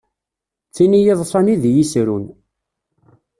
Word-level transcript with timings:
D 0.69 0.71
tin 0.75 0.93
i 0.97 0.99
yi-yeḍṣan 1.01 1.51
i 1.53 1.55
d 1.61 1.63
i 1.69 1.71
yi-yesrun. 1.71 2.25